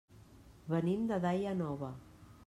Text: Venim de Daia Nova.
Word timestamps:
Venim 0.71 1.03
de 1.11 1.19
Daia 1.25 1.53
Nova. 1.59 1.91